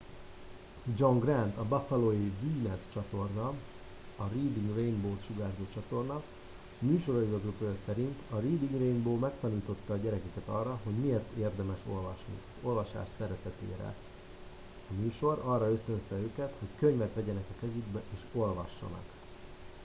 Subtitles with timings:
[0.99, 3.53] john grant a buffalói wned csatorna
[4.17, 6.23] areading rainbow-t sugárzó csatorna
[6.79, 12.33] műsorigazgatója szerint ”a reading rainbow megtanította a gyerekeket arra hogy miért érdemes olvasni...
[12.53, 13.95] az olvasás szeretetére—
[14.89, 19.05] [a műsor] arra ösztönözte őket hogy könyvet vegyenek a kezükbe és olvassanak.